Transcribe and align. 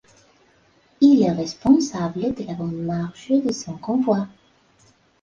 Il 0.99 1.21
est 1.21 1.31
responsable 1.31 2.33
de 2.33 2.43
la 2.45 2.55
bonne 2.55 2.81
marche 2.85 3.29
de 3.31 3.51
son 3.53 3.77
convoi. 3.77 4.27